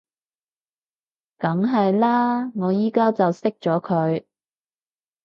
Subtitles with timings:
[1.37, 4.23] 梗係喇，我而家就熄咗佢